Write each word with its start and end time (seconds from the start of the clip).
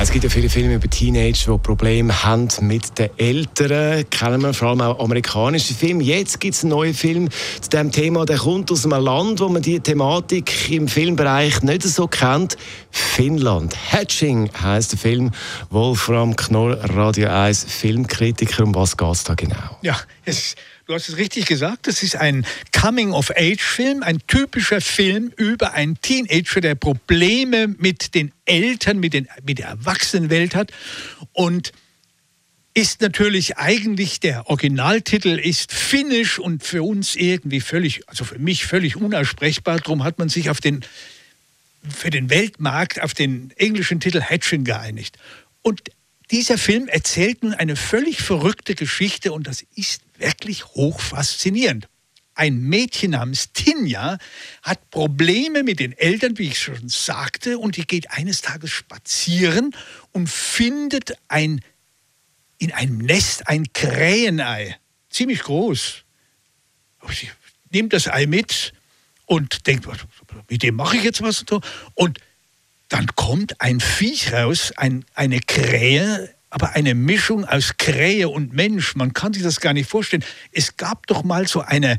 Es 0.00 0.12
gibt 0.12 0.22
ja 0.22 0.30
viele 0.30 0.48
Filme 0.48 0.74
über 0.74 0.88
Teenager, 0.88 1.54
die 1.54 1.58
Probleme 1.58 2.22
haben 2.22 2.46
mit 2.60 2.96
den 3.00 3.10
Eltern. 3.16 4.08
Kennen 4.08 4.40
wir 4.42 4.54
vor 4.54 4.68
allem 4.68 4.80
auch 4.80 5.00
amerikanische 5.00 5.74
Filme. 5.74 6.04
Jetzt 6.04 6.38
gibt 6.38 6.54
es 6.54 6.62
einen 6.62 6.70
neuen 6.70 6.94
Film 6.94 7.28
zu 7.60 7.68
diesem 7.68 7.90
Thema. 7.90 8.24
Der 8.24 8.38
kommt 8.38 8.70
aus 8.70 8.86
einem 8.86 9.02
Land, 9.04 9.40
wo 9.40 9.48
man 9.48 9.60
die 9.60 9.80
Thematik 9.80 10.70
im 10.70 10.86
Filmbereich 10.86 11.62
nicht 11.62 11.82
so 11.82 12.06
kennt. 12.06 12.56
Finnland. 12.92 13.74
Hatching 13.92 14.48
heißt 14.62 14.92
der 14.92 14.98
Film. 15.00 15.32
Wolfram 15.70 16.36
Knorr, 16.36 16.78
Radio 16.94 17.28
1 17.30 17.64
Filmkritiker. 17.64 18.62
Um 18.62 18.76
was 18.76 18.96
geht 18.96 19.10
es 19.10 19.24
da 19.24 19.34
genau? 19.34 19.78
Ja, 19.82 19.96
es 20.28 20.54
Du 20.88 20.94
hast 20.94 21.10
es 21.10 21.18
richtig 21.18 21.44
gesagt, 21.44 21.86
es 21.86 22.02
ist 22.02 22.16
ein 22.16 22.46
Coming-of-Age-Film, 22.72 24.02
ein 24.02 24.20
typischer 24.26 24.80
Film 24.80 25.30
über 25.36 25.74
einen 25.74 26.00
Teenager, 26.00 26.62
der 26.62 26.76
Probleme 26.76 27.68
mit 27.68 28.14
den 28.14 28.32
Eltern, 28.46 28.98
mit, 28.98 29.12
den, 29.12 29.28
mit 29.44 29.58
der 29.58 29.66
Erwachsenenwelt 29.66 30.54
hat. 30.54 30.72
Und 31.34 31.72
ist 32.72 33.02
natürlich 33.02 33.58
eigentlich, 33.58 34.20
der 34.20 34.48
Originaltitel 34.48 35.38
ist 35.38 35.72
finnisch 35.74 36.38
und 36.38 36.62
für 36.62 36.82
uns 36.82 37.16
irgendwie 37.16 37.60
völlig, 37.60 38.08
also 38.08 38.24
für 38.24 38.38
mich 38.38 38.64
völlig 38.64 38.96
unaussprechbar. 38.96 39.80
Darum 39.80 40.04
hat 40.04 40.18
man 40.18 40.30
sich 40.30 40.48
auf 40.48 40.62
den, 40.62 40.86
für 41.86 42.08
den 42.08 42.30
Weltmarkt 42.30 43.02
auf 43.02 43.12
den 43.12 43.52
englischen 43.56 44.00
Titel 44.00 44.22
Hatching 44.22 44.64
geeinigt. 44.64 45.18
Und 45.60 45.82
dieser 46.30 46.58
Film 46.58 46.88
erzählt 46.88 47.42
nun 47.42 47.54
eine 47.54 47.76
völlig 47.76 48.20
verrückte 48.22 48.74
Geschichte 48.74 49.32
und 49.32 49.46
das 49.46 49.64
ist 49.74 50.02
wirklich 50.18 50.66
hoch 50.66 51.00
faszinierend. 51.00 51.88
Ein 52.34 52.60
Mädchen 52.60 53.12
namens 53.12 53.52
Tinja 53.52 54.18
hat 54.62 54.90
Probleme 54.90 55.64
mit 55.64 55.80
den 55.80 55.92
Eltern, 55.92 56.38
wie 56.38 56.48
ich 56.48 56.60
schon 56.60 56.88
sagte, 56.88 57.58
und 57.58 57.76
die 57.76 57.86
geht 57.86 58.12
eines 58.12 58.42
Tages 58.42 58.70
spazieren 58.70 59.74
und 60.12 60.30
findet 60.30 61.18
ein, 61.26 61.60
in 62.58 62.72
einem 62.72 62.98
Nest 62.98 63.48
ein 63.48 63.72
Krähenei. 63.72 64.78
Ziemlich 65.10 65.40
groß. 65.40 66.04
Sie 67.10 67.28
nimmt 67.70 67.92
das 67.92 68.06
Ei 68.06 68.26
mit 68.26 68.72
und 69.26 69.66
denkt, 69.66 69.88
mit 70.48 70.62
dem 70.62 70.76
mache 70.76 70.96
ich 70.96 71.02
jetzt 71.02 71.22
was. 71.22 71.44
Und 71.94 72.20
dann 72.88 73.06
kommt 73.14 73.60
ein 73.60 73.80
Viech 73.80 74.32
raus, 74.32 74.72
ein, 74.76 75.04
eine 75.14 75.40
Krähe, 75.40 76.34
aber 76.50 76.74
eine 76.74 76.94
Mischung 76.94 77.44
aus 77.44 77.76
Krähe 77.76 78.28
und 78.28 78.54
Mensch. 78.54 78.94
Man 78.94 79.12
kann 79.12 79.34
sich 79.34 79.42
das 79.42 79.60
gar 79.60 79.74
nicht 79.74 79.88
vorstellen. 79.88 80.24
Es 80.52 80.76
gab 80.76 81.06
doch 81.06 81.22
mal 81.22 81.46
so 81.46 81.60
eine 81.60 81.98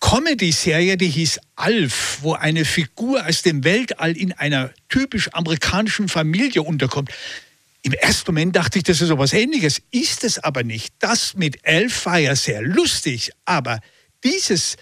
Comedy-Serie, 0.00 0.96
die 0.96 1.08
hieß 1.08 1.38
Alf, 1.54 2.18
wo 2.22 2.32
eine 2.32 2.64
Figur 2.64 3.24
aus 3.26 3.42
dem 3.42 3.62
Weltall 3.62 4.16
in 4.16 4.32
einer 4.32 4.70
typisch 4.88 5.28
amerikanischen 5.32 6.08
Familie 6.08 6.62
unterkommt. 6.62 7.10
Im 7.82 7.92
ersten 7.92 8.32
Moment 8.32 8.56
dachte 8.56 8.78
ich, 8.78 8.84
das 8.84 9.00
ist 9.00 9.08
so 9.08 9.18
was 9.18 9.32
Ähnliches. 9.32 9.82
Ist 9.90 10.24
es 10.24 10.38
aber 10.38 10.64
nicht. 10.64 10.94
Das 10.98 11.34
mit 11.34 11.64
Elf 11.64 12.06
war 12.06 12.18
ja 12.18 12.34
sehr 12.34 12.62
lustig, 12.62 13.32
aber 13.44 13.80
dieses 14.24 14.76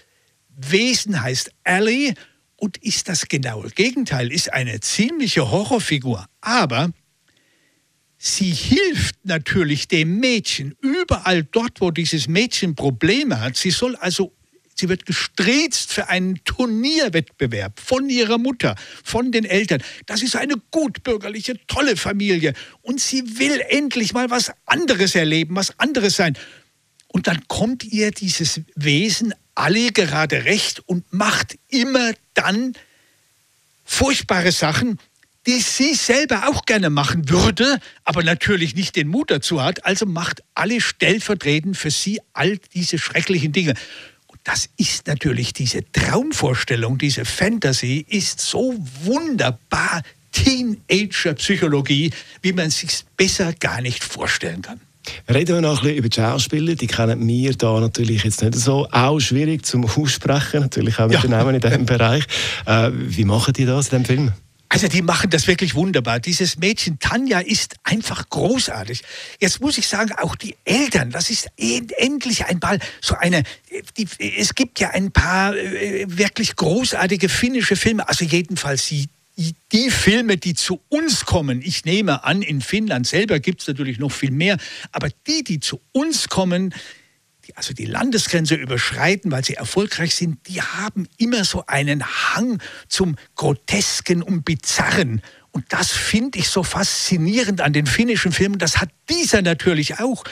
Wesen 0.55 1.21
heißt 1.21 1.51
Ellie 1.63 2.13
und 2.61 2.77
ist 2.77 3.09
das 3.09 3.27
genaue 3.27 3.71
Gegenteil, 3.71 4.31
ist 4.31 4.53
eine 4.53 4.79
ziemliche 4.81 5.49
Horrorfigur. 5.49 6.27
Aber 6.41 6.91
sie 8.19 8.51
hilft 8.51 9.15
natürlich 9.23 9.87
dem 9.87 10.19
Mädchen 10.19 10.75
überall 10.79 11.43
dort, 11.43 11.81
wo 11.81 11.89
dieses 11.89 12.27
Mädchen 12.27 12.75
Probleme 12.75 13.41
hat. 13.41 13.57
Sie 13.57 13.71
soll 13.71 13.95
also 13.95 14.31
Sie 14.73 14.89
wird 14.89 15.05
gestrezt 15.05 15.91
für 15.91 16.09
einen 16.09 16.43
Turnierwettbewerb 16.43 17.79
von 17.79 18.09
ihrer 18.09 18.39
Mutter, 18.39 18.75
von 19.03 19.31
den 19.31 19.45
Eltern. 19.45 19.83
Das 20.07 20.23
ist 20.23 20.35
eine 20.35 20.55
gutbürgerliche, 20.71 21.59
tolle 21.67 21.95
Familie. 21.97 22.53
Und 22.81 22.99
sie 22.99 23.37
will 23.37 23.61
endlich 23.69 24.13
mal 24.13 24.31
was 24.31 24.51
anderes 24.65 25.13
erleben, 25.13 25.55
was 25.55 25.77
anderes 25.77 26.15
sein. 26.15 26.35
Und 27.09 27.27
dann 27.27 27.47
kommt 27.47 27.83
ihr 27.83 28.09
dieses 28.09 28.61
Wesen 28.75 29.35
alle 29.61 29.91
gerade 29.91 30.45
recht 30.45 30.79
und 30.87 31.13
macht 31.13 31.55
immer 31.69 32.13
dann 32.33 32.73
furchtbare 33.85 34.51
Sachen, 34.51 34.97
die 35.45 35.59
sie 35.59 35.93
selber 35.93 36.47
auch 36.49 36.65
gerne 36.65 36.89
machen 36.89 37.29
würde, 37.29 37.79
aber 38.03 38.23
natürlich 38.23 38.75
nicht 38.75 38.95
den 38.95 39.07
Mut 39.07 39.29
dazu 39.29 39.61
hat. 39.61 39.85
Also 39.85 40.07
macht 40.07 40.41
alle 40.55 40.81
stellvertretend 40.81 41.77
für 41.77 41.91
sie 41.91 42.19
all 42.33 42.57
diese 42.73 42.97
schrecklichen 42.97 43.51
Dinge. 43.51 43.75
Und 44.25 44.39
das 44.45 44.67
ist 44.77 45.05
natürlich 45.05 45.53
diese 45.53 45.83
Traumvorstellung, 45.91 46.97
diese 46.97 47.23
Fantasy 47.23 48.03
ist 48.09 48.39
so 48.39 48.75
wunderbar 49.03 50.01
Teenager-Psychologie, 50.31 52.11
wie 52.41 52.53
man 52.53 52.71
sich 52.71 53.03
besser 53.15 53.53
gar 53.53 53.81
nicht 53.81 54.03
vorstellen 54.03 54.63
kann. 54.63 54.81
Reden 55.29 55.55
wir 55.55 55.61
noch 55.61 55.77
ein 55.77 55.83
bisschen 55.83 55.97
über 55.97 56.09
die 56.09 56.15
Schauspieler. 56.15 56.75
Die 56.75 56.87
kennen 56.87 57.27
wir 57.27 57.53
da 57.53 57.79
natürlich 57.79 58.23
jetzt 58.23 58.41
nicht 58.41 58.55
so. 58.55 58.87
Auch 58.91 59.19
schwierig 59.19 59.65
zum 59.65 59.85
Aussprechen, 59.85 60.61
natürlich 60.61 60.99
auch 60.99 61.07
mit 61.07 61.15
ja. 61.15 61.21
den 61.21 61.31
Namen 61.31 61.55
in 61.55 61.61
diesem 61.61 61.85
Bereich. 61.87 62.23
Äh, 62.65 62.91
wie 62.93 63.25
machen 63.25 63.53
die 63.53 63.65
das 63.65 63.89
in 63.89 64.03
dem 64.03 64.05
Film? 64.05 64.31
Also 64.73 64.87
die 64.87 65.01
machen 65.01 65.29
das 65.29 65.47
wirklich 65.47 65.75
wunderbar. 65.75 66.21
Dieses 66.21 66.57
Mädchen 66.57 66.97
Tanja 66.97 67.39
ist 67.39 67.75
einfach 67.83 68.29
großartig. 68.29 69.01
Jetzt 69.37 69.59
muss 69.59 69.77
ich 69.77 69.85
sagen, 69.85 70.13
auch 70.13 70.37
die 70.37 70.55
Eltern, 70.63 71.09
das 71.09 71.29
ist 71.29 71.49
endlich 71.57 72.45
einmal 72.45 72.79
so 73.01 73.15
eine, 73.15 73.43
die, 73.97 74.07
es 74.37 74.55
gibt 74.55 74.79
ja 74.79 74.91
ein 74.91 75.11
paar 75.11 75.57
äh, 75.57 76.05
wirklich 76.07 76.55
großartige 76.55 77.27
finnische 77.27 77.75
Filme, 77.75 78.07
also 78.07 78.23
jedenfalls 78.23 78.85
die, 78.85 79.09
die 79.37 79.89
Filme, 79.89 80.37
die 80.37 80.53
zu 80.53 80.81
uns 80.89 81.25
kommen, 81.25 81.61
ich 81.61 81.85
nehme 81.85 82.23
an, 82.23 82.41
in 82.41 82.61
Finnland 82.61 83.07
selber 83.07 83.39
gibt 83.39 83.61
es 83.61 83.67
natürlich 83.67 83.97
noch 83.97 84.11
viel 84.11 84.31
mehr, 84.31 84.57
aber 84.91 85.09
die, 85.27 85.43
die 85.43 85.59
zu 85.59 85.81
uns 85.93 86.27
kommen, 86.27 86.73
die 87.47 87.55
also 87.55 87.73
die 87.73 87.85
Landesgrenze 87.85 88.55
überschreiten, 88.55 89.31
weil 89.31 89.43
sie 89.43 89.55
erfolgreich 89.55 90.15
sind, 90.15 90.47
die 90.47 90.61
haben 90.61 91.07
immer 91.17 91.43
so 91.43 91.65
einen 91.65 92.03
Hang 92.03 92.61
zum 92.87 93.15
Grotesken 93.35 94.21
und 94.21 94.43
Bizarren. 94.43 95.21
Und 95.51 95.65
das 95.69 95.91
finde 95.91 96.39
ich 96.39 96.49
so 96.49 96.63
faszinierend 96.63 97.61
an 97.61 97.73
den 97.73 97.85
finnischen 97.85 98.31
Filmen. 98.31 98.57
Das 98.57 98.77
hat 98.77 98.89
dieser 99.09 99.41
natürlich 99.41 99.99
auch 99.99 100.23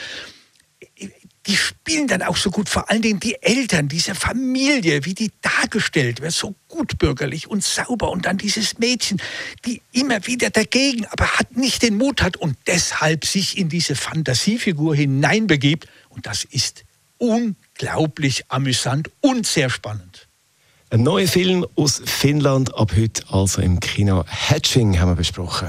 die 1.46 1.56
spielen 1.56 2.06
dann 2.06 2.22
auch 2.22 2.36
so 2.36 2.50
gut, 2.50 2.68
vor 2.68 2.90
allen 2.90 3.02
Dingen 3.02 3.18
die 3.18 3.42
Eltern, 3.42 3.88
diese 3.88 4.14
Familie, 4.14 5.04
wie 5.06 5.14
die 5.14 5.32
dargestellt 5.40 6.20
wird, 6.20 6.32
so 6.32 6.54
gutbürgerlich 6.68 7.48
und 7.48 7.64
sauber. 7.64 8.10
Und 8.10 8.26
dann 8.26 8.36
dieses 8.36 8.78
Mädchen, 8.78 9.20
die 9.64 9.80
immer 9.92 10.26
wieder 10.26 10.50
dagegen, 10.50 11.06
aber 11.06 11.26
hat 11.38 11.56
nicht 11.56 11.82
den 11.82 11.96
Mut 11.96 12.22
hat 12.22 12.36
und 12.36 12.56
deshalb 12.66 13.24
sich 13.24 13.56
in 13.56 13.68
diese 13.70 13.96
Fantasiefigur 13.96 14.94
hineinbegibt. 14.94 15.88
Und 16.10 16.26
das 16.26 16.44
ist 16.44 16.84
unglaublich 17.16 18.44
amüsant 18.48 19.10
und 19.20 19.46
sehr 19.46 19.70
spannend. 19.70 20.28
Ein 20.90 21.04
neuer 21.04 21.28
Film 21.28 21.66
aus 21.76 22.02
Finnland 22.04 22.74
ab 22.74 22.92
heute, 22.96 23.22
also 23.30 23.62
im 23.62 23.80
Kino 23.80 24.24
Hatching, 24.26 24.98
haben 24.98 25.12
wir 25.12 25.16
besprochen. 25.16 25.68